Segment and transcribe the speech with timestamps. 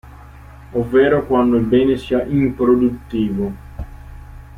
[0.71, 3.51] Ovvero quando il bene sia improduttivo.